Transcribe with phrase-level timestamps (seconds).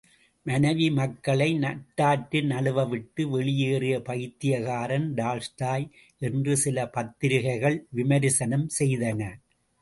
[0.45, 5.85] மனைவி மக்களை நட்டாற்றில் நழுவ விட்டு வெளியேறிய பைத்தியக்காரன் டால்ஸ்டாய்
[6.21, 9.21] என்று சில பத்திரிகைகள் விமரிசனம் செய்தன.